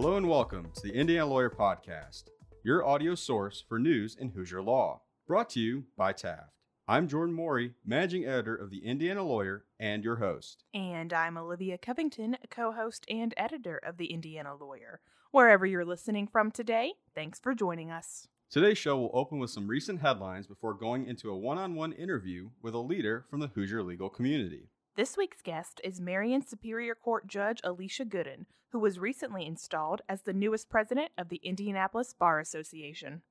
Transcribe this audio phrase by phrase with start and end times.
[0.00, 2.28] Hello and welcome to the Indiana Lawyer Podcast,
[2.62, 6.52] your audio source for news in Hoosier Law, brought to you by Taft.
[6.86, 10.62] I'm Jordan Morey, managing editor of the Indiana Lawyer and your host.
[10.72, 15.00] And I'm Olivia Covington, co host and editor of the Indiana Lawyer.
[15.32, 18.28] Wherever you're listening from today, thanks for joining us.
[18.52, 21.90] Today's show will open with some recent headlines before going into a one on one
[21.90, 24.68] interview with a leader from the Hoosier legal community.
[24.98, 30.22] This week's guest is Marion Superior Court Judge Alicia Gooden, who was recently installed as
[30.22, 33.22] the newest president of the Indianapolis Bar Association.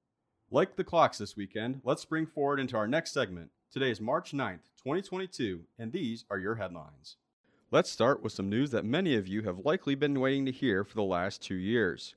[0.50, 3.50] Like the clocks this weekend, let's spring forward into our next segment.
[3.70, 7.18] Today is March 9th, 2022, and these are your headlines.
[7.70, 10.86] Let's start with some news that many of you have likely been waiting to hear
[10.86, 12.16] for the last two years.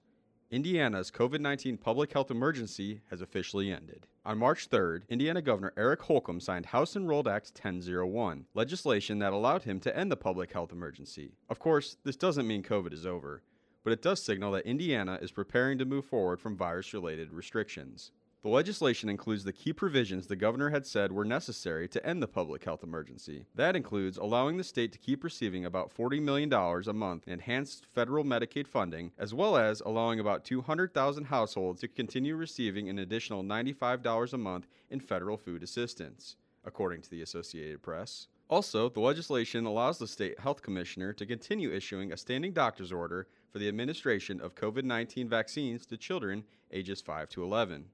[0.53, 4.09] Indiana's COVID 19 public health emergency has officially ended.
[4.25, 9.63] On March 3rd, Indiana Governor Eric Holcomb signed House Enrolled Act 1001, legislation that allowed
[9.63, 11.31] him to end the public health emergency.
[11.49, 13.43] Of course, this doesn't mean COVID is over,
[13.85, 18.11] but it does signal that Indiana is preparing to move forward from virus related restrictions.
[18.43, 22.27] The legislation includes the key provisions the governor had said were necessary to end the
[22.27, 23.45] public health emergency.
[23.55, 27.85] That includes allowing the state to keep receiving about $40 million a month in enhanced
[27.85, 33.43] federal Medicaid funding, as well as allowing about 200,000 households to continue receiving an additional
[33.43, 38.29] $95 a month in federal food assistance, according to the Associated Press.
[38.49, 43.27] Also, the legislation allows the state health commissioner to continue issuing a standing doctor's order
[43.51, 47.85] for the administration of COVID 19 vaccines to children ages 5 to 11.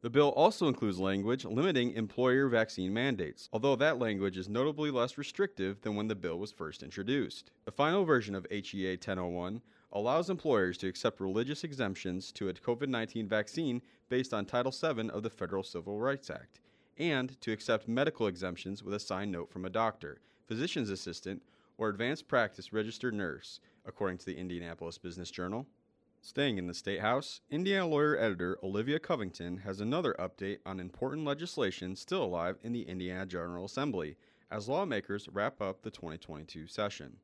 [0.00, 5.18] The bill also includes language limiting employer vaccine mandates, although that language is notably less
[5.18, 7.50] restrictive than when the bill was first introduced.
[7.64, 9.60] The final version of HEA 1001
[9.90, 15.10] allows employers to accept religious exemptions to a COVID 19 vaccine based on Title VII
[15.10, 16.60] of the Federal Civil Rights Act,
[16.96, 21.42] and to accept medical exemptions with a signed note from a doctor, physician's assistant,
[21.76, 25.66] or advanced practice registered nurse, according to the Indianapolis Business Journal.
[26.20, 31.24] Staying in the State House, Indiana lawyer editor Olivia Covington has another update on important
[31.24, 34.16] legislation still alive in the Indiana General Assembly
[34.50, 37.18] as lawmakers wrap up the 2022 session.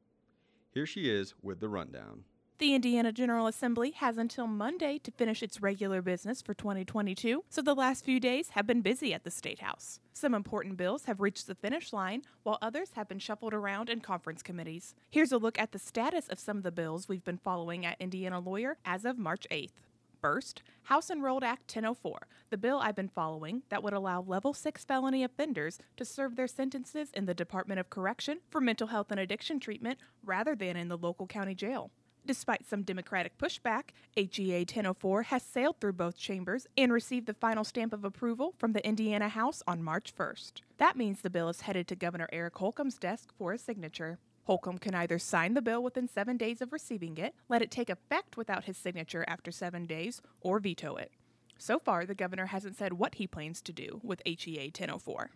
[0.70, 2.24] Here she is with the rundown.
[2.58, 7.60] The Indiana General Assembly has until Monday to finish its regular business for 2022, so
[7.60, 9.98] the last few days have been busy at the State House.
[10.12, 13.98] Some important bills have reached the finish line, while others have been shuffled around in
[13.98, 14.94] conference committees.
[15.10, 17.96] Here's a look at the status of some of the bills we've been following at
[17.98, 19.72] Indiana Lawyer as of March 8th.
[20.20, 24.84] First, House Enrolled Act 1004, the bill I've been following that would allow level 6
[24.84, 29.18] felony offenders to serve their sentences in the Department of Correction for mental health and
[29.18, 31.90] addiction treatment rather than in the local county jail.
[32.26, 37.64] Despite some Democratic pushback, HEA 1004 has sailed through both chambers and received the final
[37.64, 40.62] stamp of approval from the Indiana House on March 1st.
[40.78, 44.18] That means the bill is headed to Governor Eric Holcomb's desk for a signature.
[44.44, 47.90] Holcomb can either sign the bill within seven days of receiving it, let it take
[47.90, 51.12] effect without his signature after seven days, or veto it.
[51.58, 55.30] So far, the governor hasn't said what he plans to do with HEA 1004.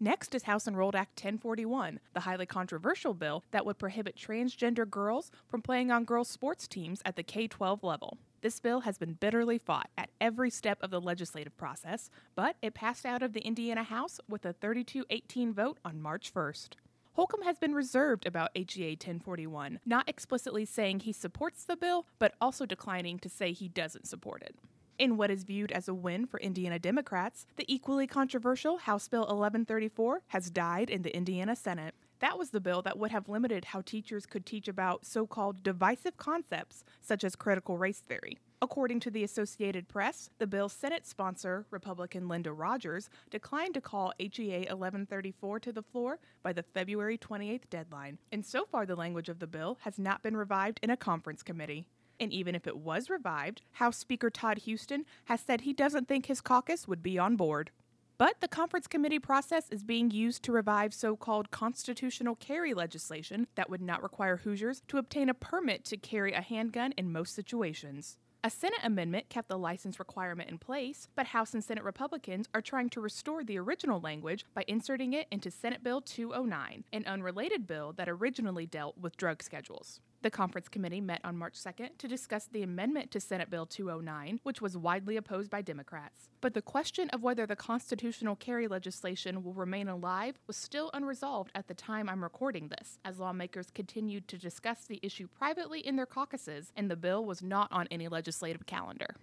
[0.00, 5.30] Next is House Enrolled Act 1041, the highly controversial bill that would prohibit transgender girls
[5.46, 8.18] from playing on girls' sports teams at the K 12 level.
[8.40, 12.74] This bill has been bitterly fought at every step of the legislative process, but it
[12.74, 16.70] passed out of the Indiana House with a 32 18 vote on March 1st.
[17.12, 22.34] Holcomb has been reserved about HEA 1041, not explicitly saying he supports the bill, but
[22.40, 24.56] also declining to say he doesn't support it.
[24.96, 29.22] In what is viewed as a win for Indiana Democrats, the equally controversial House Bill
[29.22, 31.96] 1134 has died in the Indiana Senate.
[32.20, 35.64] That was the bill that would have limited how teachers could teach about so called
[35.64, 38.38] divisive concepts such as critical race theory.
[38.62, 44.12] According to the Associated Press, the bill's Senate sponsor, Republican Linda Rogers, declined to call
[44.20, 49.28] HEA 1134 to the floor by the February 28th deadline, and so far the language
[49.28, 51.88] of the bill has not been revived in a conference committee.
[52.20, 56.26] And even if it was revived, House Speaker Todd Huston has said he doesn't think
[56.26, 57.70] his caucus would be on board.
[58.16, 63.48] But the conference committee process is being used to revive so called constitutional carry legislation
[63.56, 67.34] that would not require Hoosiers to obtain a permit to carry a handgun in most
[67.34, 68.16] situations.
[68.44, 72.60] A Senate amendment kept the license requirement in place, but House and Senate Republicans are
[72.60, 77.66] trying to restore the original language by inserting it into Senate Bill 209, an unrelated
[77.66, 80.00] bill that originally dealt with drug schedules.
[80.24, 84.40] The conference committee met on March 2nd to discuss the amendment to Senate Bill 209,
[84.42, 86.30] which was widely opposed by Democrats.
[86.40, 91.52] But the question of whether the constitutional carry legislation will remain alive was still unresolved
[91.54, 95.96] at the time I'm recording this, as lawmakers continued to discuss the issue privately in
[95.96, 99.16] their caucuses, and the bill was not on any legislative calendar.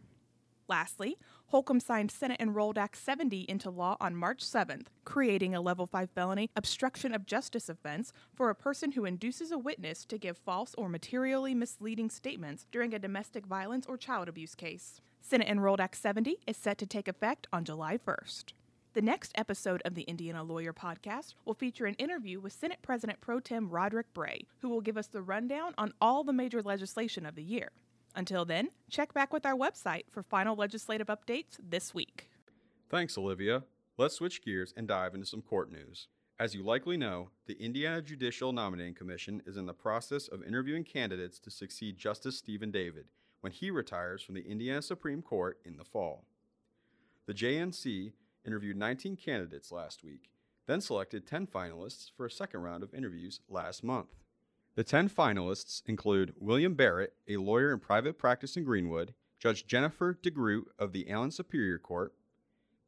[0.72, 5.86] Lastly, Holcomb signed Senate Enrolled Act 70 into law on March 7th, creating a level
[5.86, 10.38] 5 felony obstruction of justice offense for a person who induces a witness to give
[10.38, 15.02] false or materially misleading statements during a domestic violence or child abuse case.
[15.20, 18.54] Senate Enrolled Act 70 is set to take effect on July 1st.
[18.94, 23.20] The next episode of the Indiana Lawyer Podcast will feature an interview with Senate President
[23.20, 27.26] Pro Tem Rodric Bray, who will give us the rundown on all the major legislation
[27.26, 27.72] of the year.
[28.16, 32.30] Until then, check back with our website for final legislative updates this week.
[32.90, 33.64] Thanks, Olivia.
[33.98, 36.08] Let's switch gears and dive into some court news.
[36.40, 40.84] As you likely know, the Indiana Judicial Nominating Commission is in the process of interviewing
[40.84, 43.06] candidates to succeed Justice Stephen David
[43.42, 46.26] when he retires from the Indiana Supreme Court in the fall.
[47.28, 48.14] The JNC
[48.46, 50.32] interviewed 19 candidates last week,
[50.66, 54.10] then selected 10 finalists for a second round of interviews last month.
[54.76, 60.18] The 10 finalists include William Barrett, a lawyer in private practice in Greenwood, Judge Jennifer
[60.24, 62.14] DeGroote of the Allen Superior Court,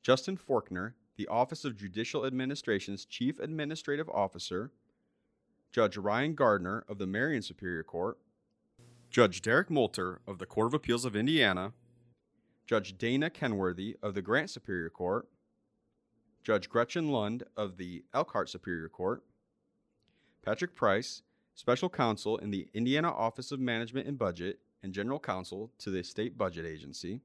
[0.02, 4.72] Justin Forkner, the Office of Judicial Administration's Chief Administrative Officer,
[5.74, 8.18] Judge Ryan Gardner of the Marion Superior Court,
[9.10, 11.74] Judge Derek Molter of the Court of Appeals of Indiana,
[12.66, 15.28] Judge Dana Kenworthy of the Grant Superior Court,
[16.44, 19.24] Judge Gretchen Lund of the Elkhart Superior Court,
[20.44, 21.24] Patrick Price,
[21.56, 26.04] Special Counsel in the Indiana Office of Management and Budget and General Counsel to the
[26.04, 27.22] State Budget Agency,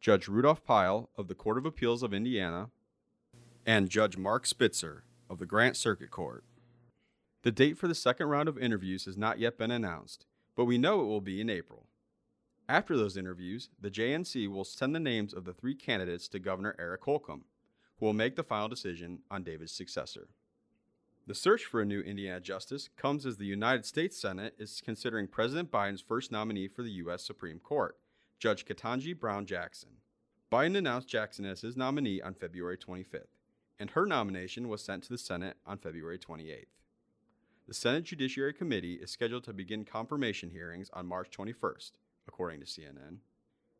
[0.00, 2.70] Judge Rudolph Pyle of the Court of Appeals of Indiana,
[3.64, 6.44] and Judge Mark Spitzer of the Grant Circuit Court.
[7.42, 10.76] The date for the second round of interviews has not yet been announced, but we
[10.76, 11.86] know it will be in April.
[12.68, 16.74] After those interviews, the JNC will send the names of the three candidates to Governor
[16.78, 17.44] Eric Holcomb,
[17.98, 20.28] who will make the final decision on David's successor.
[21.26, 25.26] The search for a new Indiana justice comes as the United States Senate is considering
[25.26, 27.24] President Biden's first nominee for the U.S.
[27.24, 27.96] Supreme Court,
[28.38, 29.88] Judge Ketanji Brown Jackson.
[30.52, 33.38] Biden announced Jackson as his nominee on February 25th,
[33.78, 36.66] and her nomination was sent to the Senate on February 28th.
[37.66, 41.92] The Senate Judiciary Committee is scheduled to begin confirmation hearings on March 21st,
[42.28, 43.20] according to CNN.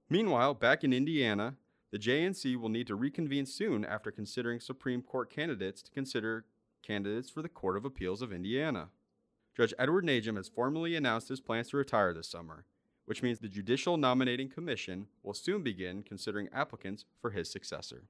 [0.09, 1.57] Meanwhile, back in Indiana,
[1.91, 6.47] the JNC will need to reconvene soon after considering Supreme Court candidates to consider
[6.85, 8.89] candidates for the Court of Appeals of Indiana.
[9.57, 12.65] Judge Edward Najm has formally announced his plans to retire this summer,
[13.05, 18.05] which means the Judicial Nominating Commission will soon begin considering applicants for his successor.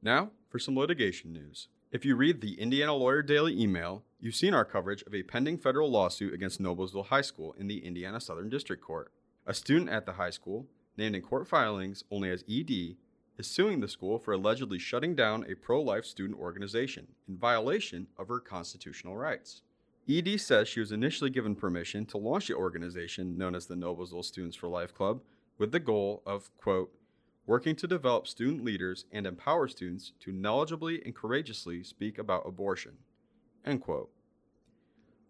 [0.00, 1.68] Now, for some litigation news.
[1.90, 5.58] If you read the Indiana Lawyer Daily email, you've seen our coverage of a pending
[5.58, 9.12] federal lawsuit against Noblesville High School in the Indiana Southern District Court.
[9.46, 10.66] A student at the high school
[10.96, 12.96] named in court filings only as ED,
[13.38, 18.06] is suing the school for allegedly shutting down a pro life student organization in violation
[18.18, 19.62] of her constitutional rights.
[20.08, 24.24] ED says she was initially given permission to launch the organization known as the Noblesville
[24.24, 25.20] Students for Life Club
[25.58, 26.92] with the goal of, quote,
[27.46, 32.92] working to develop student leaders and empower students to knowledgeably and courageously speak about abortion,
[33.64, 34.10] end quote.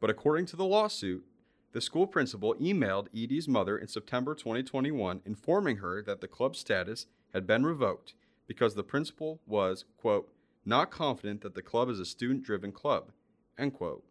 [0.00, 1.24] But according to the lawsuit,
[1.72, 7.06] the school principal emailed Edie's mother in September 2021 informing her that the club's status
[7.32, 8.14] had been revoked
[8.46, 10.32] because the principal was, quote,
[10.64, 13.10] not confident that the club is a student driven club,
[13.58, 14.04] end quote.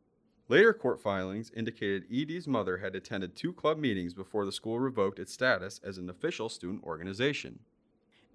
[0.49, 5.17] Later court filings indicated Edie's mother had attended two club meetings before the school revoked
[5.19, 7.59] its status as an official student organization.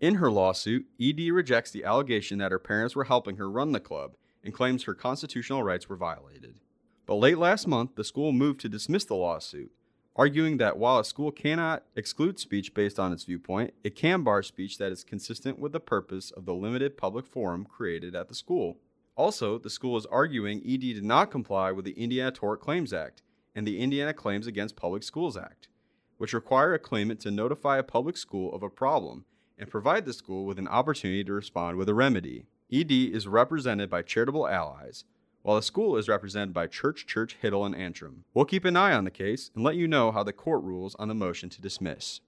[0.00, 3.80] In her lawsuit, Edie rejects the allegation that her parents were helping her run the
[3.80, 6.60] club and claims her constitutional rights were violated.
[7.04, 9.70] But late last month, the school moved to dismiss the lawsuit,
[10.16, 14.42] arguing that while a school cannot exclude speech based on its viewpoint, it can bar
[14.42, 18.34] speech that is consistent with the purpose of the limited public forum created at the
[18.34, 18.78] school.
[19.14, 23.22] Also, the school is arguing ED did not comply with the Indiana Tort Claims Act
[23.54, 25.68] and the Indiana Claims Against Public Schools Act,
[26.16, 29.26] which require a claimant to notify a public school of a problem
[29.58, 32.46] and provide the school with an opportunity to respond with a remedy.
[32.72, 35.04] ED is represented by charitable allies,
[35.46, 38.24] while the school is represented by Church Church Hittle and Antrim.
[38.34, 40.96] We'll keep an eye on the case and let you know how the court rules
[40.96, 42.20] on the motion to dismiss.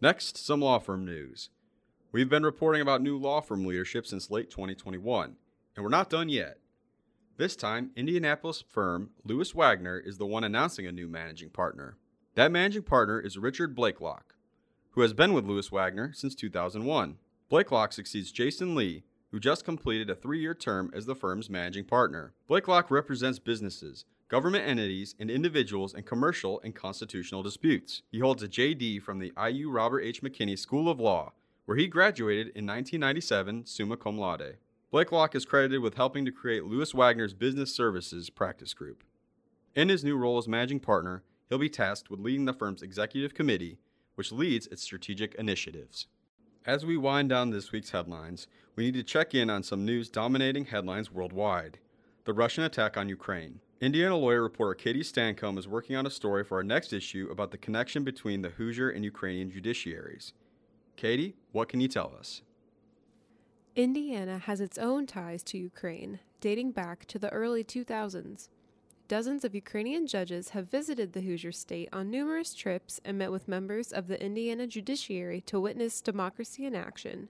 [0.00, 1.50] Next, some law firm news.
[2.12, 5.34] We've been reporting about new law firm leadership since late 2021,
[5.74, 6.58] and we're not done yet.
[7.36, 11.96] This time, Indianapolis firm Lewis Wagner is the one announcing a new managing partner.
[12.36, 14.36] That managing partner is Richard Blaiklock,
[14.90, 17.16] who has been with Lewis Wagner since 2001.
[17.50, 21.84] Blaiklock succeeds Jason Lee, who just completed a three year term as the firm's managing
[21.84, 22.32] partner.
[22.48, 28.02] Blaiklock represents businesses, government entities, and individuals in commercial and constitutional disputes.
[28.10, 30.22] He holds a JD from the IU Robert H.
[30.22, 31.32] McKinney School of Law,
[31.66, 34.56] where he graduated in 1997 summa cum laude.
[34.90, 39.04] Blaiklock is credited with helping to create Lewis Wagner's business services practice group.
[39.74, 43.34] In his new role as managing partner, he'll be tasked with leading the firm's executive
[43.34, 43.78] committee,
[44.14, 46.06] which leads its strategic initiatives.
[46.64, 48.46] As we wind down this week's headlines,
[48.78, 51.80] we need to check in on some news dominating headlines worldwide
[52.26, 53.58] the Russian attack on Ukraine.
[53.80, 57.50] Indiana lawyer reporter Katie Stancombe is working on a story for our next issue about
[57.50, 60.32] the connection between the Hoosier and Ukrainian judiciaries.
[60.94, 62.42] Katie, what can you tell us?
[63.74, 68.48] Indiana has its own ties to Ukraine, dating back to the early 2000s.
[69.08, 73.48] Dozens of Ukrainian judges have visited the Hoosier state on numerous trips and met with
[73.48, 77.28] members of the Indiana judiciary to witness democracy in action.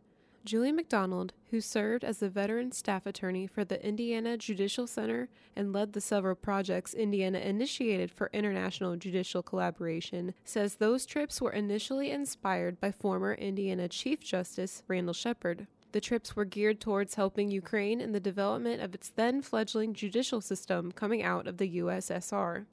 [0.48, 5.74] Julie McDonald, who served as the veteran staff attorney for the Indiana Judicial Center and
[5.74, 12.10] led the several projects Indiana initiated for international judicial collaboration, says those trips were initially
[12.10, 15.66] inspired by former Indiana Chief Justice Randall Shepard.
[15.92, 20.40] The trips were geared towards helping Ukraine in the development of its then fledgling judicial
[20.40, 22.64] system coming out of the USSR.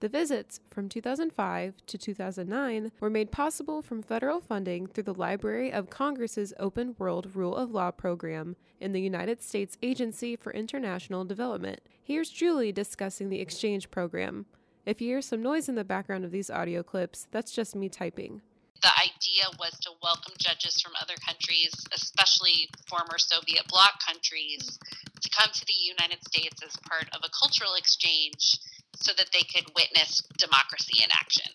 [0.00, 5.72] The visits from 2005 to 2009 were made possible from federal funding through the Library
[5.72, 11.24] of Congress's Open World Rule of Law program in the United States Agency for International
[11.24, 11.80] Development.
[12.00, 14.46] Here's Julie discussing the exchange program.
[14.86, 17.88] If you hear some noise in the background of these audio clips, that's just me
[17.88, 18.40] typing.
[18.80, 24.78] The idea was to welcome judges from other countries, especially former Soviet bloc countries,
[25.20, 28.60] to come to the United States as part of a cultural exchange
[29.00, 31.52] so that they could witness democracy in action.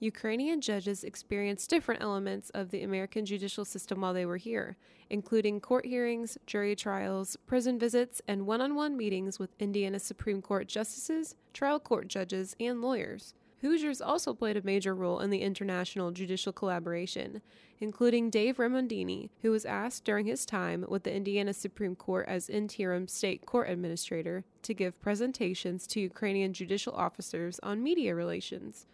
[0.00, 4.76] Ukrainian judges experienced different elements of the American judicial system while they were here,
[5.10, 10.40] including court hearings, jury trials, prison visits, and one on one meetings with Indiana Supreme
[10.40, 13.34] Court justices, trial court judges, and lawyers.
[13.60, 17.42] Hoosiers also played a major role in the international judicial collaboration,
[17.80, 22.48] including Dave Remondini, who was asked during his time with the Indiana Supreme Court as
[22.48, 28.86] interim state court administrator to give presentations to Ukrainian judicial officers on media relations.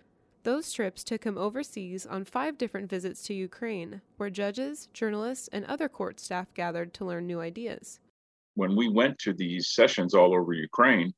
[0.44, 5.66] Those trips took him overseas on five different visits to Ukraine, where judges, journalists, and
[5.66, 8.00] other court staff gathered to learn new ideas.
[8.54, 11.12] When we went to these sessions all over Ukraine,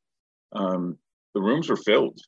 [0.52, 0.98] um,
[1.34, 2.20] the rooms were filled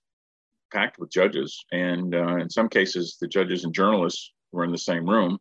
[0.72, 4.78] packed with judges, and uh, in some cases, the judges and journalists were in the
[4.78, 5.38] same room,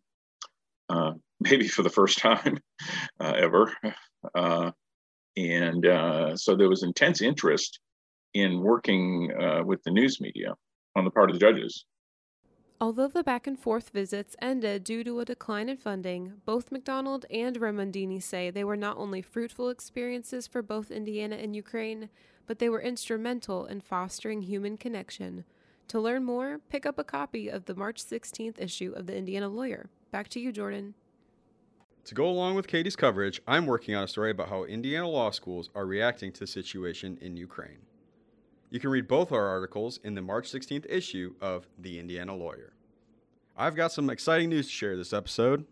[0.89, 2.59] uh, maybe for the first time
[3.19, 3.71] uh, ever.
[4.35, 4.71] Uh,
[5.37, 7.79] and uh, so there was intense interest
[8.33, 10.55] in working uh, with the news media
[10.95, 11.85] on the part of the judges.
[12.79, 17.25] Although the back and forth visits ended due to a decline in funding, both McDonald
[17.31, 22.09] and Remondini say they were not only fruitful experiences for both Indiana and Ukraine,
[22.45, 25.43] but they were instrumental in fostering human connection.
[25.87, 29.49] To learn more, pick up a copy of the March 16th issue of the Indiana
[29.49, 29.89] Lawyer.
[30.11, 30.93] Back to you, Jordan.
[32.05, 35.31] To go along with Katie's coverage, I'm working on a story about how Indiana law
[35.31, 37.86] schools are reacting to the situation in Ukraine.
[38.69, 42.73] You can read both our articles in the March 16th issue of The Indiana Lawyer.
[43.55, 45.65] I've got some exciting news to share this episode.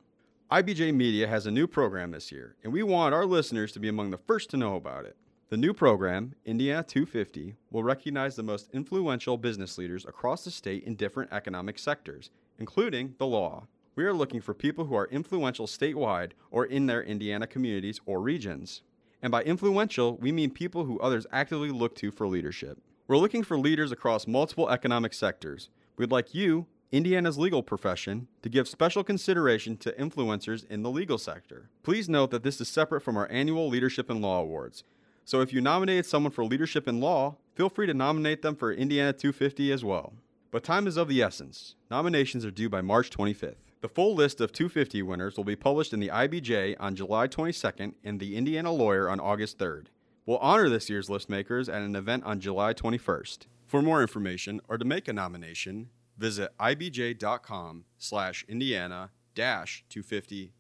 [0.50, 3.90] IBJ Media has a new program this year, and we want our listeners to be
[3.90, 5.18] among the first to know about it.
[5.50, 10.86] The new program, Indiana 250, will recognize the most influential business leaders across the state
[10.86, 13.68] in different economic sectors, including the law.
[13.98, 18.22] We are looking for people who are influential statewide or in their Indiana communities or
[18.22, 18.84] regions.
[19.22, 22.78] And by influential, we mean people who others actively look to for leadership.
[23.08, 25.70] We're looking for leaders across multiple economic sectors.
[25.98, 31.18] We'd like you, Indiana's legal profession, to give special consideration to influencers in the legal
[31.18, 31.70] sector.
[31.84, 34.84] Please note that this is separate from our annual Leadership in Law Awards,
[35.26, 38.72] so if you nominated someone for leadership in law, feel free to nominate them for
[38.72, 40.14] Indiana 250 as well.
[40.52, 41.76] But time is of the essence.
[41.90, 43.56] Nominations are due by March 25th.
[43.86, 47.94] The full list of 250 winners will be published in the IBJ on July 22nd
[48.04, 49.90] and the Indiana Lawyer on August 3rd.
[50.26, 53.46] We'll honor this year's list makers at an event on July 21st.
[53.68, 60.54] For more information or to make a nomination, visit ibj.com slash indiana 250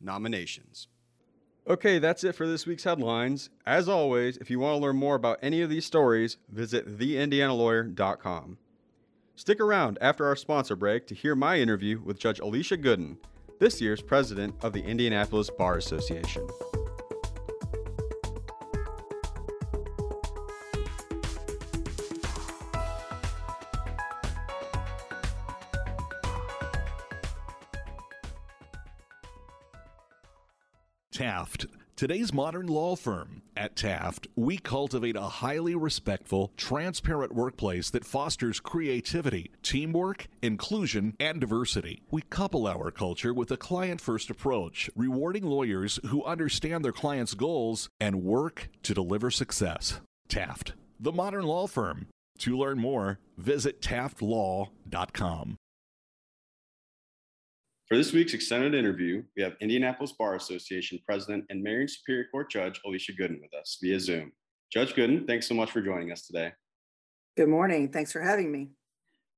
[0.00, 0.88] nominations.
[1.68, 3.50] Okay, that's it for this week's headlines.
[3.66, 8.56] As always, if you want to learn more about any of these stories, visit theindianalawyer.com.
[9.38, 13.18] Stick around after our sponsor break to hear my interview with Judge Alicia Gooden,
[13.60, 16.44] this year's president of the Indianapolis Bar Association.
[31.98, 33.42] Today's modern law firm.
[33.56, 41.40] At Taft, we cultivate a highly respectful, transparent workplace that fosters creativity, teamwork, inclusion, and
[41.40, 42.02] diversity.
[42.08, 47.34] We couple our culture with a client first approach, rewarding lawyers who understand their clients'
[47.34, 50.00] goals and work to deliver success.
[50.28, 52.06] Taft, the modern law firm.
[52.38, 55.56] To learn more, visit taftlaw.com.
[57.88, 62.50] For this week's extended interview, we have Indianapolis Bar Association President and Marion Superior Court
[62.50, 64.30] Judge Alicia Gooden with us via Zoom.
[64.70, 66.52] Judge Gooden, thanks so much for joining us today.
[67.38, 67.90] Good morning.
[67.90, 68.68] Thanks for having me.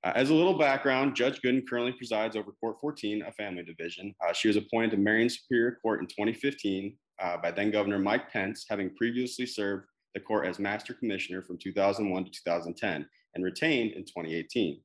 [0.02, 4.12] Uh, as a little background, Judge Gooden currently presides over Court 14, a family division.
[4.20, 8.32] Uh, she was appointed to Marion Superior Court in 2015 uh, by then Governor Mike
[8.32, 13.92] Pence, having previously served the court as Master Commissioner from 2001 to 2010 and retained
[13.92, 14.80] in 2018.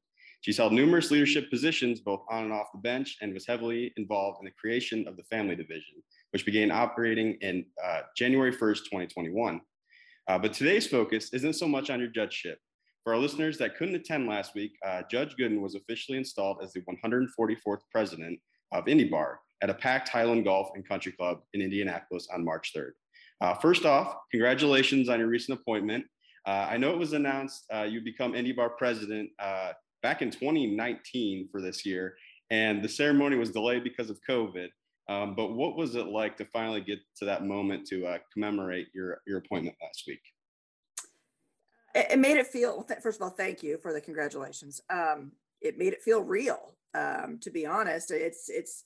[0.46, 4.38] She's held numerous leadership positions both on and off the bench and was heavily involved
[4.40, 5.96] in the creation of the Family Division,
[6.30, 9.60] which began operating in uh, January 1st, 2021.
[10.28, 12.60] Uh, but today's focus isn't so much on your judgeship.
[13.04, 16.74] For our listeners that couldn't attend last week, uh, Judge Gooden was officially installed as
[16.74, 18.40] the 144th president
[18.72, 22.72] of Indy Bar at a packed Highland Golf and Country Club in Indianapolis on March
[22.78, 22.92] 3rd.
[23.42, 26.06] Uh, first off, congratulations on your recent appointment.
[26.46, 29.32] Uh, I know it was announced uh, you become Indy Bar president
[30.06, 32.16] back in 2019 for this year,
[32.52, 34.68] and the ceremony was delayed because of COVID.
[35.10, 38.90] Um, but what was it like to finally get to that moment to uh, commemorate
[38.94, 40.22] your, your appointment last week?
[41.96, 44.80] It, made it feel, first of all, thank you for the congratulations.
[44.92, 46.76] Um, it made it feel real.
[46.94, 48.84] Um, to be honest, it's, it's,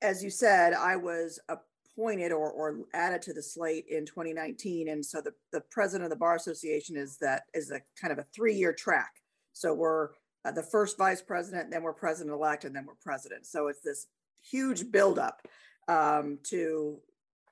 [0.00, 4.88] as you said, I was appointed or, or added to the slate in 2019.
[4.88, 8.18] And so the, the president of the Bar Association is that is a kind of
[8.18, 9.10] a three-year track.
[9.54, 10.10] So we're
[10.44, 13.46] uh, the first vice president, then we're president elect, and then we're president.
[13.46, 14.08] So it's this
[14.42, 15.40] huge buildup
[15.88, 16.98] um, to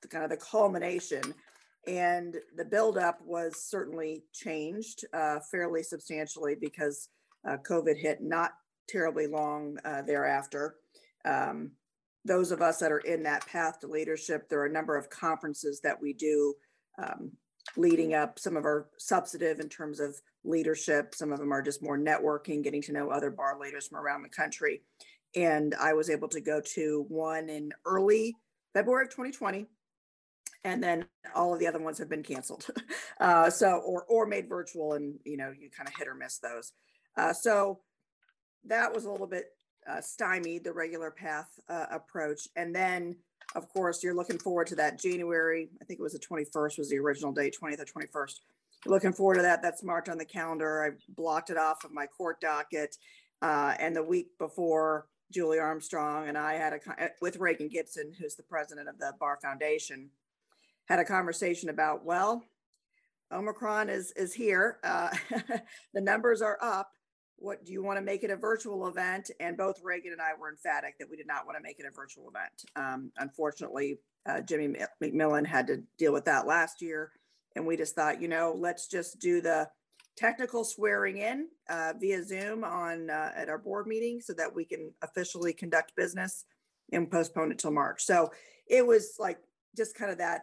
[0.03, 1.23] the, kind of the culmination.
[1.87, 7.09] And the buildup was certainly changed uh, fairly substantially because
[7.49, 8.53] uh, COVID hit not
[8.89, 10.77] terribly long uh, thereafter.
[11.25, 11.73] Um,
[12.25, 15.11] those of us that are in that path to leadership, there are a number of
[15.11, 16.55] conferences that we do
[17.03, 17.33] um,
[17.77, 21.15] leading up, some of our substantive in terms of leadership.
[21.15, 24.23] Some of them are just more networking, getting to know other bar leaders from around
[24.23, 24.83] the country.
[25.35, 28.37] And I was able to go to one in early
[28.75, 29.67] February of 2020.
[30.65, 32.67] And then all of the other ones have been canceled.
[33.21, 36.39] Uh, so, or, or made virtual and, you know, you kind of hit or miss
[36.39, 36.73] those.
[37.17, 37.79] Uh, so
[38.65, 39.45] that was a little bit
[39.89, 42.49] uh, stymied the regular path uh, approach.
[42.57, 43.15] And then
[43.55, 45.69] of course, you're looking forward to that January.
[45.81, 48.41] I think it was the 21st was the original date, 20th or 21st.
[48.87, 49.63] Looking forward to that.
[49.63, 50.85] That's marked on the calendar.
[50.85, 52.97] I blocked it off of my court docket.
[53.41, 58.13] Uh, and the week before, Julie Armstrong and I had a uh, with Reagan Gibson,
[58.19, 60.11] who's the president of the Bar Foundation,
[60.87, 62.45] had a conversation about well,
[63.33, 64.79] Omicron is is here.
[64.85, 65.11] Uh,
[65.95, 66.93] the numbers are up
[67.43, 69.31] what do you want to make it a virtual event?
[69.41, 71.87] And both Reagan and I were emphatic that we did not want to make it
[71.87, 72.65] a virtual event.
[72.77, 77.11] Um, unfortunately, uh, Jimmy McMillian had to deal with that last year.
[77.57, 79.69] And we just thought, you know, let's just do the
[80.17, 84.65] technical swearing in uh, via Zoom on uh, at our board meeting so that we
[84.65, 86.45] can officially conduct business
[86.93, 88.05] and postpone it till March.
[88.05, 88.31] So
[88.69, 89.39] it was like
[89.77, 90.43] just kind of that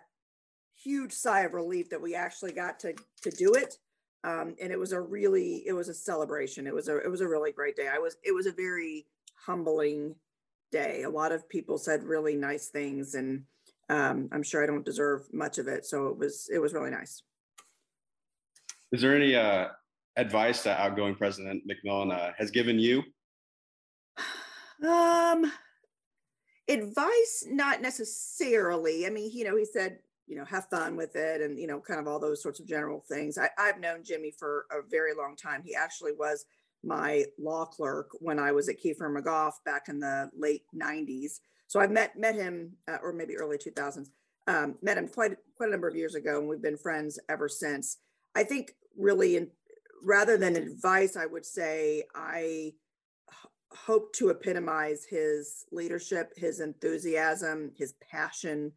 [0.76, 3.78] huge sigh of relief that we actually got to to do it
[4.23, 6.67] um, and it was a really it was a celebration.
[6.67, 7.88] It was a it was a really great day.
[7.88, 9.05] I was it was a very
[9.36, 10.15] humbling
[10.71, 11.03] day.
[11.03, 13.43] A lot of people said really nice things and
[13.89, 16.91] um, i'm sure i don't deserve much of it so it was it was really
[16.91, 17.23] nice.
[18.91, 19.67] Is there any uh,
[20.15, 23.03] advice that outgoing president mcmillian uh, has given you?
[24.82, 25.51] Um
[26.69, 29.05] advice not necessarily.
[29.05, 29.99] I mean you know he said
[30.30, 32.68] you know, have fun with it and, you know, kind of all those sorts of
[32.68, 33.38] general things.
[33.38, 35.63] I, I've known Jimmy for a very long time.
[35.65, 36.46] He actually was
[36.84, 41.39] my law clerk when I was at Keefer McGough back in the late 90s.
[41.68, 44.08] So I've met met him, uh, or maybe early 2000s.
[44.48, 47.50] Um, met him quite quite a number of years ago, and we've been friends ever
[47.50, 47.98] since.
[48.36, 49.50] I think really, in,
[50.04, 52.74] rather than advice, I would say I
[53.72, 58.72] hope to epitomize his leadership, his enthusiasm, his passion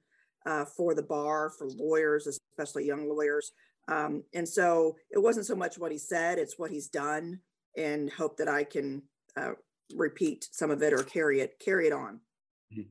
[0.46, 3.52] uh, for the bar, for lawyers, especially young lawyers.
[3.88, 7.40] Um, and so it wasn't so much what he said, it's what he's done,
[7.76, 9.02] and hope that I can
[9.36, 9.52] uh,
[9.94, 12.20] repeat some of it or carry it carry it on.
[12.72, 12.82] Mm-hmm.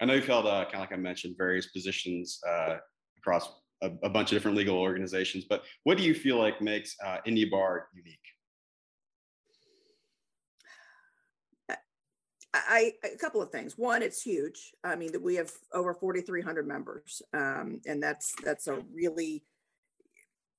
[0.00, 2.76] I know you've held, uh, kind of like I mentioned, various positions uh,
[3.18, 3.48] across
[3.82, 5.44] a, a, bunch of different legal organizations.
[5.48, 8.18] But what do you feel like makes uh, Indy Bar unique?
[12.54, 13.76] I, a couple of things.
[13.76, 14.72] One, it's huge.
[14.82, 19.44] I mean, that we have over 4,300 members, um, and that's that's a really,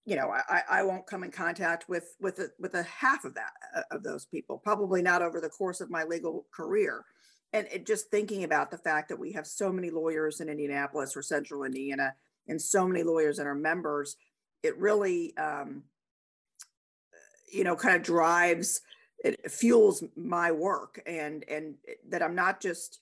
[0.05, 3.33] you know, I, I won't come in contact with with a, with a half of
[3.35, 4.59] that uh, of those people.
[4.59, 7.05] Probably not over the course of my legal career.
[7.53, 11.17] And it, just thinking about the fact that we have so many lawyers in Indianapolis
[11.17, 12.13] or Central Indiana,
[12.47, 14.15] and so many lawyers and our members,
[14.61, 15.83] it really, um,
[17.51, 18.81] you know, kind of drives
[19.23, 21.75] it fuels my work and and
[22.07, 23.01] that i'm not just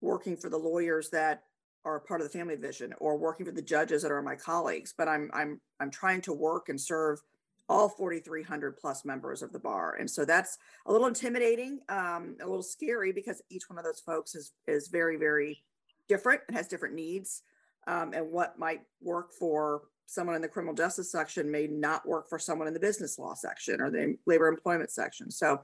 [0.00, 1.44] working for the lawyers that
[1.84, 4.94] are part of the family division or working for the judges that are my colleagues,
[4.96, 7.20] but I'm I'm I'm trying to work and serve
[7.68, 12.46] all 4,300 plus members of the bar, and so that's a little intimidating, um, a
[12.46, 15.64] little scary because each one of those folks is is very very
[16.08, 17.42] different and has different needs,
[17.86, 22.28] um, and what might work for someone in the criminal justice section may not work
[22.28, 25.30] for someone in the business law section or the labor employment section.
[25.30, 25.62] So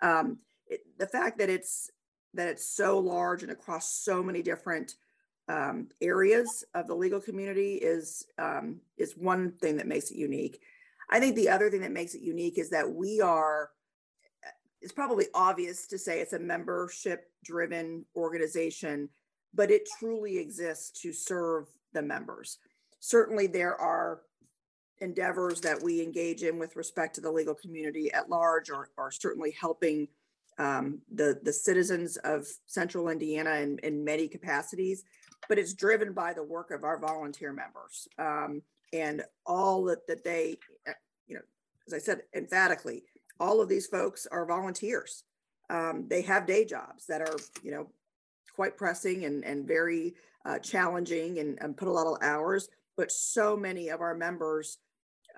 [0.00, 1.90] um, it, the fact that it's
[2.34, 4.94] that it's so large and across so many different
[5.48, 10.60] um, areas of the legal community is um, is one thing that makes it unique.
[11.10, 13.70] I think the other thing that makes it unique is that we are.
[14.80, 19.10] It's probably obvious to say it's a membership driven organization,
[19.52, 22.56] but it truly exists to serve the members.
[23.00, 24.20] Certainly, there are
[25.00, 29.10] endeavors that we engage in with respect to the legal community at large, or, or
[29.10, 30.06] certainly helping
[30.58, 35.04] um, the the citizens of Central Indiana in, in many capacities,
[35.48, 38.60] but it's driven by the work of our volunteer members um,
[38.92, 40.92] and all that that they, uh,
[41.26, 41.40] you know,
[41.86, 43.04] as I said emphatically,
[43.38, 45.24] all of these folks are volunteers.
[45.70, 47.88] Um, they have day jobs that are, you know,
[48.54, 52.68] quite pressing and and very uh, challenging and, and put a lot of hours.
[53.00, 54.76] But so many of our members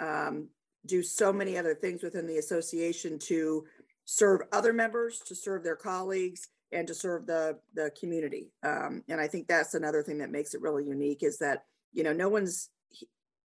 [0.01, 0.48] um,
[0.85, 3.64] do so many other things within the association to
[4.05, 8.51] serve other members, to serve their colleagues, and to serve the the community.
[8.64, 12.03] Um, and I think that's another thing that makes it really unique is that you
[12.03, 12.70] know no one's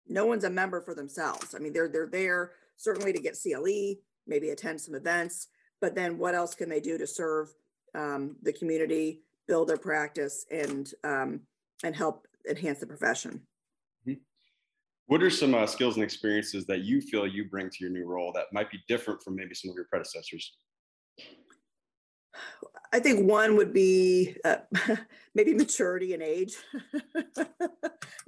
[0.08, 1.54] no one's a member for themselves.
[1.54, 3.94] I mean, they're they're there certainly to get CLE,
[4.26, 5.46] maybe attend some events,
[5.80, 7.54] but then what else can they do to serve
[7.94, 11.42] um, the community, build their practice, and um,
[11.84, 13.42] and help enhance the profession?
[15.10, 18.06] What are some uh, skills and experiences that you feel you bring to your new
[18.06, 20.52] role that might be different from maybe some of your predecessors?
[22.92, 24.58] I think one would be uh,
[25.34, 26.54] maybe maturity and age.
[26.94, 27.24] you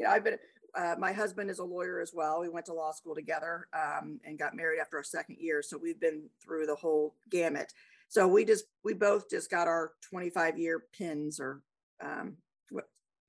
[0.01, 0.38] know, I've been,
[0.75, 2.40] uh, my husband is a lawyer as well.
[2.40, 5.62] We went to law school together um, and got married after our second year.
[5.62, 7.73] So we've been through the whole gamut.
[8.09, 11.62] So we just, we both just got our 25 year pins or
[12.03, 12.38] um,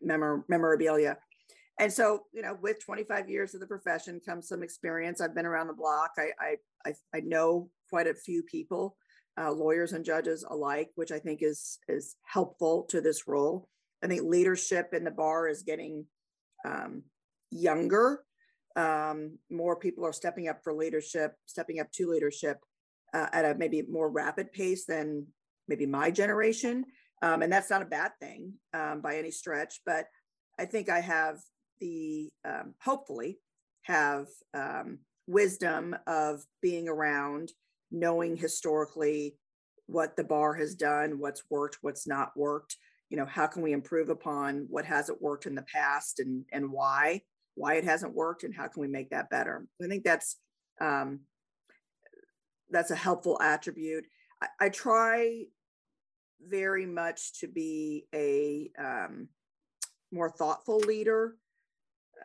[0.02, 1.20] memor- memorabilia.
[1.80, 5.22] And so, you know, with 25 years of the profession comes some experience.
[5.22, 6.12] I've been around the block.
[6.18, 6.56] I, I,
[6.86, 8.96] I, I know quite a few people
[9.40, 13.68] uh, lawyers and judges alike, which I think is is helpful to this role.
[14.04, 16.06] I think leadership in the bar is getting
[16.66, 17.04] um,
[17.50, 18.24] younger.
[18.76, 22.58] Um, more people are stepping up for leadership, stepping up to leadership
[23.14, 25.28] uh, at a maybe more rapid pace than
[25.68, 26.86] maybe my generation.
[27.22, 29.80] Um, and that's not a bad thing um, by any stretch.
[29.86, 30.08] But
[30.60, 31.38] I think I have
[31.80, 33.40] the um, hopefully
[33.84, 37.52] have um, wisdom of being around
[37.92, 39.38] knowing historically
[39.88, 42.78] what the bar has done, what's worked, what's not worked.
[43.10, 46.72] You know, how can we improve upon what hasn't worked in the past and and
[46.72, 47.22] why
[47.56, 49.68] why it hasn't worked and how can we make that better?
[49.84, 50.38] I think that's
[50.82, 51.22] um,
[52.70, 54.06] that's a helpful attribute.
[54.42, 55.44] I, I try
[56.42, 59.30] very much to be a um,
[60.12, 61.36] more thoughtful leader.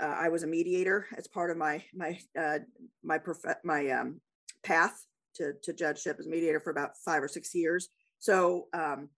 [0.00, 2.58] Uh, I was a mediator as part of my my uh,
[3.02, 4.20] my prof- my um,
[4.62, 5.04] path
[5.38, 7.88] to, to judgeship as mediator for about five or six years.
[8.18, 9.08] So um,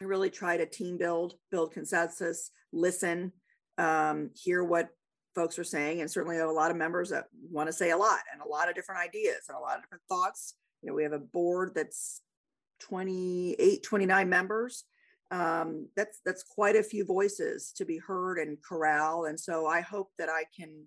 [0.00, 3.32] I really try to team build, build consensus, listen,
[3.78, 4.88] um, hear what
[5.34, 6.00] folks are saying.
[6.00, 8.48] And certainly have a lot of members that want to say a lot and a
[8.48, 10.54] lot of different ideas and a lot of different thoughts.
[10.82, 12.20] You know, we have a board that's
[12.80, 14.84] 28, 29 members.
[15.32, 19.24] Um, that's that's quite a few voices to be heard and corral.
[19.24, 20.86] And so I hope that I can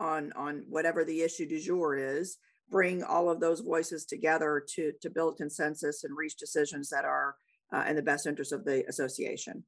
[0.00, 2.38] on on whatever the issue du jour is,
[2.70, 7.36] bring all of those voices together to to build consensus and reach decisions that are
[7.70, 9.62] uh, in the best interest of the association.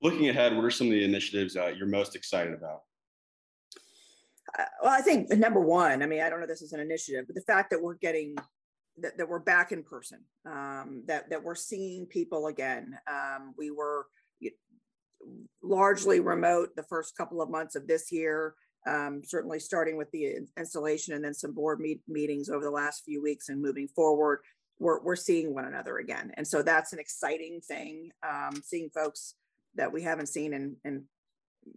[0.00, 2.82] Looking ahead, what are some of the initiatives uh, you're most excited about?
[4.56, 7.24] Uh, well, I think number one, I mean, I don't know this is an initiative,
[7.26, 8.36] but the fact that we're getting
[8.98, 12.98] that, that we're back in person, um, that that we're seeing people again.
[13.08, 14.06] Um, we were
[15.62, 18.54] largely remote the first couple of months of this year
[18.86, 23.04] um, certainly starting with the installation and then some board meet meetings over the last
[23.04, 24.40] few weeks and moving forward,
[24.78, 26.32] we're, we're seeing one another again.
[26.36, 29.34] And so that's an exciting thing, um, seeing folks
[29.74, 31.04] that we haven't seen in, in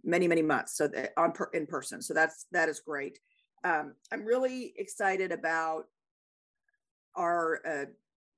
[0.04, 0.76] many, many months.
[0.76, 2.02] So that on per, in person.
[2.02, 3.18] So that's, that is great.
[3.64, 5.84] Um, I'm really excited about
[7.18, 7.84] our uh,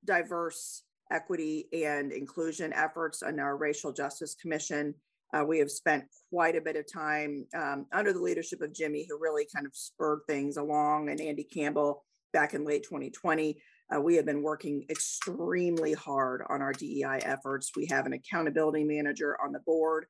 [0.04, 4.94] diverse equity and inclusion efforts on our racial justice commission
[5.32, 9.06] uh, we have spent quite a bit of time um, under the leadership of Jimmy,
[9.08, 13.60] who really kind of spurred things along, and Andy Campbell back in late 2020.
[13.94, 17.72] Uh, we have been working extremely hard on our DEI efforts.
[17.76, 20.06] We have an accountability manager on the board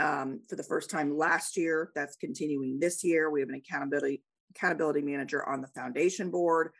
[0.00, 1.90] um, for the first time last year.
[1.94, 3.30] That's continuing this year.
[3.30, 4.22] We have an accountability
[4.56, 6.70] accountability manager on the foundation board.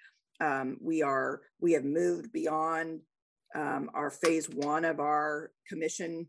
[0.40, 3.01] Um, we are we have moved beyond
[3.55, 6.29] um, our phase one of our commission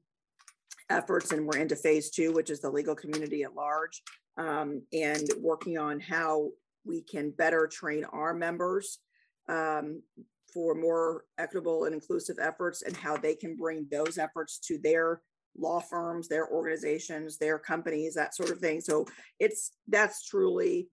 [0.90, 4.02] efforts, and we're into phase two, which is the legal community at large,
[4.38, 6.50] um, and working on how
[6.86, 9.00] we can better train our members
[9.48, 10.02] um,
[10.54, 15.22] for more equitable and inclusive efforts and how they can bring those efforts to their
[15.58, 18.82] law firms, their organizations, their companies, that sort of thing.
[18.82, 19.06] So
[19.40, 20.88] it's that's truly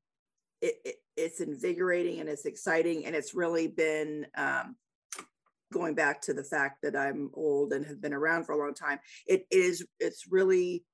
[0.60, 4.76] it, it, it's invigorating and it's exciting and it's really been um,
[5.72, 8.74] going back to the fact that I'm old and have been around for a long
[8.74, 8.98] time.
[9.26, 10.84] It is it's really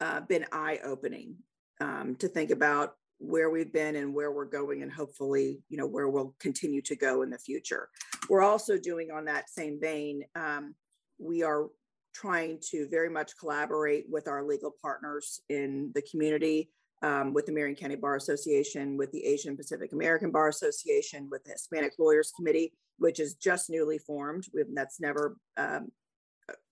[0.00, 1.36] uh, been eye opening
[1.80, 5.86] um, to think about where we've been and where we're going and hopefully you know
[5.86, 7.88] where we'll continue to go in the future
[8.28, 10.72] we're also doing on that same vein um,
[11.18, 11.66] we are
[12.14, 16.70] trying to very much collaborate with our legal partners in the community
[17.02, 21.44] um, with the Marion County Bar Association, with the Asian Pacific American Bar Association, with
[21.44, 24.46] the Hispanic Lawyers Committee, which is just newly formed.
[24.74, 25.92] That's never um,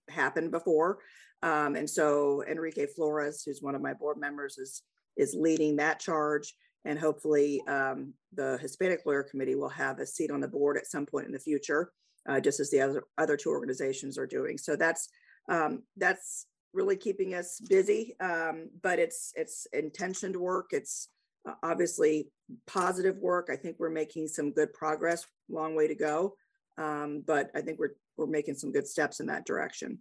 [0.09, 0.99] happened before.
[1.43, 4.83] Um, and so Enrique Flores, who's one of my board members, is
[5.17, 6.55] is leading that charge.
[6.85, 10.87] And hopefully, um, the Hispanic Lawyer Committee will have a seat on the board at
[10.87, 11.91] some point in the future,
[12.29, 14.59] uh, just as the other other two organizations are doing.
[14.59, 15.09] So that's
[15.49, 18.15] um, that's really keeping us busy.
[18.21, 20.67] Um, but it's it's intentioned work.
[20.71, 21.09] It's
[21.49, 22.29] uh, obviously
[22.67, 23.49] positive work.
[23.51, 25.27] I think we're making some good progress.
[25.49, 26.35] Long way to go,
[26.79, 29.99] um, but I think we're we're making some good steps in that direction.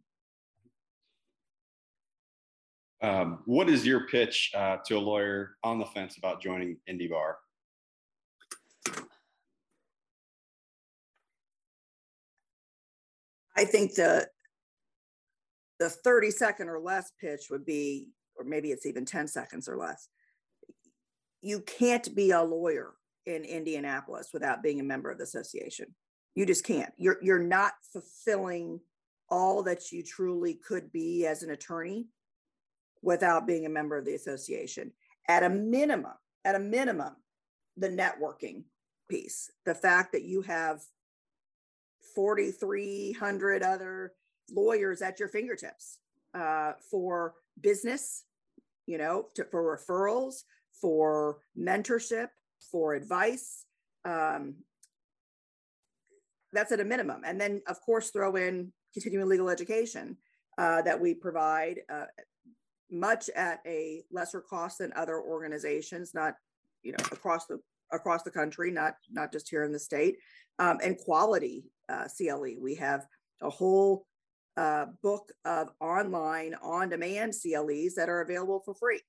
[3.01, 7.07] Um, what is your pitch uh, to a lawyer on the fence about joining Indy
[7.07, 7.37] Bar?
[13.57, 14.27] I think the
[15.79, 19.77] the 30 second or less pitch would be, or maybe it's even 10 seconds or
[19.77, 20.07] less.
[21.41, 22.93] You can't be a lawyer
[23.25, 25.93] in Indianapolis without being a member of the association.
[26.35, 26.93] You just can't.
[26.97, 28.79] You're you're not fulfilling
[29.29, 32.07] all that you truly could be as an attorney
[33.01, 34.91] without being a member of the association.
[35.27, 37.15] At a minimum, at a minimum,
[37.77, 38.63] the networking
[39.09, 40.81] piece, the fact that you have
[42.15, 44.13] 4,300 other
[44.51, 45.99] lawyers at your fingertips
[46.33, 48.23] uh, for business,
[48.85, 50.43] you know, to, for referrals,
[50.79, 52.27] for mentorship,
[52.71, 53.65] for advice.
[54.03, 54.55] Um,
[56.53, 57.21] that's at a minimum.
[57.25, 60.17] And then, of course, throw in continuing legal education
[60.57, 62.05] uh, that we provide, uh,
[62.91, 66.35] much at a lesser cost than other organizations, not
[66.83, 67.59] you know across the
[67.91, 70.17] across the country, not not just here in the state,
[70.59, 72.55] um, and quality uh, CLE.
[72.59, 73.05] We have
[73.41, 74.05] a whole
[74.57, 79.01] uh, book of online on demand CLEs that are available for free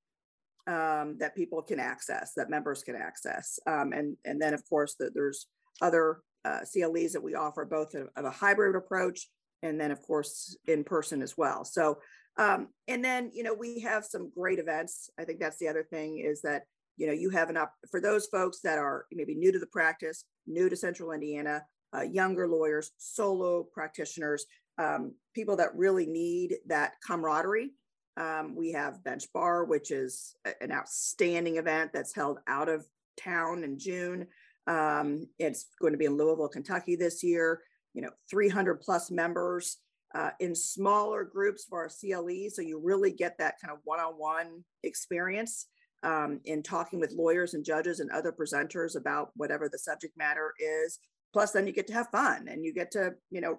[0.66, 3.58] um, that people can access, that members can access.
[3.66, 5.46] Um, and, and then, of course, the, there's
[5.80, 9.28] other uh, CLEs that we offer both of, of, a hybrid approach
[9.62, 11.64] and then, of course, in person as well.
[11.64, 11.98] So,
[12.38, 15.08] um, and then, you know, we have some great events.
[15.18, 16.62] I think that's the other thing is that,
[16.96, 19.66] you know, you have an up for those folks that are maybe new to the
[19.66, 21.62] practice, new to Central Indiana,
[21.94, 24.44] uh, younger lawyers, solo practitioners
[24.78, 27.70] um, people that really need that camaraderie.
[28.16, 32.86] Um, we have Bench Bar, which is an outstanding event that's held out of
[33.16, 34.26] town in June.
[34.66, 37.62] Um, it's going to be in Louisville, Kentucky this year.
[37.94, 39.78] You know, 300 plus members
[40.14, 42.50] uh, in smaller groups for our CLE.
[42.50, 45.66] So you really get that kind of one on one experience
[46.02, 50.52] um, in talking with lawyers and judges and other presenters about whatever the subject matter
[50.58, 50.98] is.
[51.32, 53.58] Plus, then you get to have fun and you get to, you know,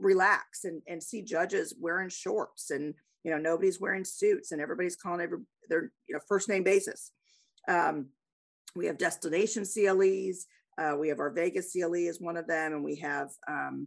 [0.00, 4.96] relax and, and see judges wearing shorts and you know nobody's wearing suits and everybody's
[4.96, 7.12] calling every their you know first name basis.
[7.68, 8.06] Um,
[8.74, 10.46] we have destination cles
[10.80, 13.86] uh, we have our vegas cle is one of them and we have um,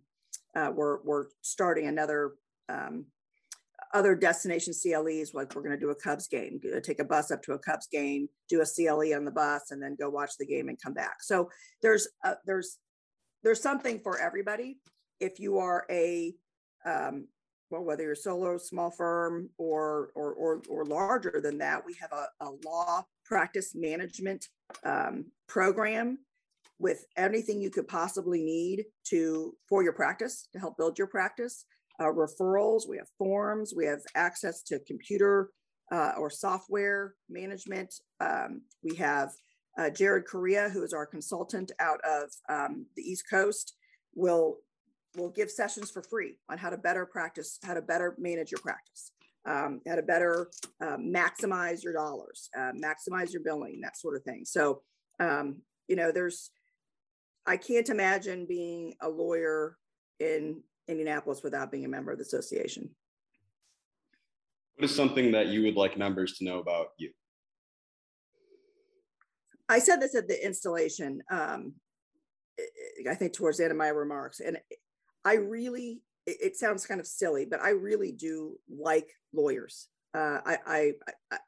[0.56, 2.34] uh, we're, we're starting another
[2.69, 3.06] um,
[3.93, 7.41] other destination cles like we're going to do a cubs game take a bus up
[7.43, 10.45] to a cubs game do a cle on the bus and then go watch the
[10.45, 11.17] game and come back.
[11.21, 11.49] So
[11.82, 12.78] there's uh, there's
[13.43, 14.78] there's something for everybody
[15.27, 16.07] if you are a
[16.86, 17.15] um,
[17.69, 22.13] well, whether you're solo, small firm, or or or, or larger than that, we have
[22.21, 22.91] a, a law
[23.31, 24.41] practice management
[24.83, 25.15] um,
[25.55, 26.07] program
[26.86, 28.77] with anything you could possibly need
[29.12, 31.55] to for your practice to help build your practice.
[32.01, 35.36] Uh, referrals, we have forms, we have access to computer
[35.95, 37.91] uh, or software management.
[38.27, 38.51] Um,
[38.88, 39.29] we have
[39.81, 42.23] Uh, Jared Correia, who is our consultant out of
[42.55, 43.65] um, the East Coast,
[44.23, 44.47] will
[45.15, 48.62] will give sessions for free on how to better practice, how to better manage your
[48.62, 49.12] practice,
[49.47, 50.49] um, how to better
[50.82, 54.43] uh, maximize your dollars, uh, maximize your billing, that sort of thing.
[54.45, 54.82] So,
[55.19, 56.52] um, you know, there's,
[57.45, 59.78] I can't imagine being a lawyer
[60.19, 62.89] in Indianapolis without being a member of the association.
[64.76, 67.12] What is something that you would like members to know about you?
[69.69, 71.73] I said this at the installation, um,
[73.10, 74.58] I think towards the end of my remarks, and
[75.25, 79.88] I really, it, it sounds kind of silly, but I really do like lawyers.
[80.13, 80.91] Uh, I, I,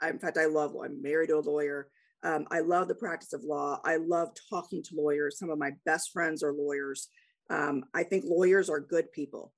[0.01, 1.87] I, in fact, I love, I'm married to a lawyer.
[2.23, 3.79] Um, I love the practice of law.
[3.85, 5.37] I love talking to lawyers.
[5.37, 7.07] Some of my best friends are lawyers.
[7.51, 9.53] Um, I think lawyers are good people.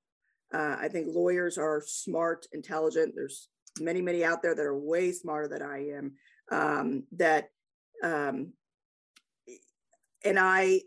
[0.54, 3.14] Uh, I think lawyers are smart, intelligent.
[3.16, 3.48] There's
[3.80, 6.14] many, many out there that are way smarter than I am.
[6.52, 7.50] Um, that,
[8.04, 8.54] um,
[10.26, 10.82] and I,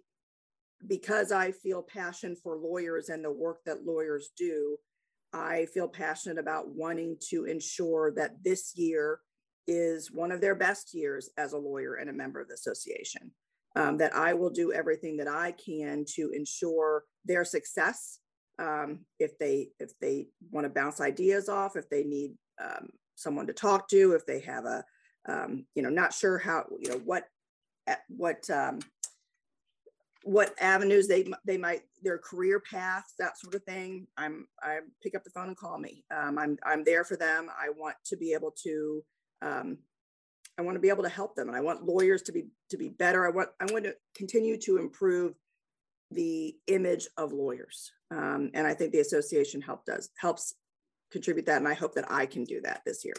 [0.86, 4.76] because I feel passion for lawyers and the work that lawyers do,
[5.32, 9.20] I feel passionate about wanting to ensure that this year
[9.66, 13.30] is one of their best years as a lawyer and a member of the association.
[13.76, 18.18] Um, that I will do everything that I can to ensure their success.
[18.58, 23.46] Um, if they if they want to bounce ideas off, if they need um, someone
[23.46, 24.84] to talk to, if they have a
[25.28, 27.26] um, you know not sure how you know what
[28.08, 28.80] what um,
[30.24, 34.06] what avenues they they might their career paths that sort of thing.
[34.16, 36.04] I'm i pick up the phone and call me.
[36.14, 37.48] Um, i'm i'm there for them.
[37.50, 39.02] I want to be able to
[39.42, 39.78] um,
[40.58, 42.76] i want to be able to help them and i want lawyers to be to
[42.76, 43.26] be better.
[43.26, 45.34] I want i want to continue to improve
[46.10, 47.90] the image of lawyers.
[48.10, 50.54] Um, and i think the association help does helps
[51.10, 53.14] contribute that and i hope that i can do that this year.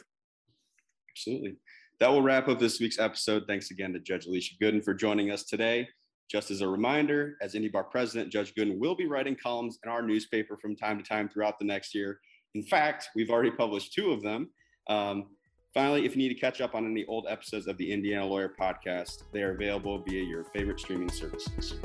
[1.10, 1.58] Absolutely.
[2.00, 3.44] That will wrap up this week's episode.
[3.48, 5.88] Thanks again to judge alicia gooden for joining us today
[6.32, 10.02] just as a reminder, as IndyBar president, Judge Gooden will be writing columns in our
[10.02, 12.22] newspaper from time to time throughout the next year.
[12.56, 14.50] In fact, we've already published two of them.
[14.88, 15.32] Um,
[15.74, 18.54] finally, if you need to catch up on any old episodes of the Indiana Lawyer
[18.58, 21.76] podcast, they are available via your favorite streaming services.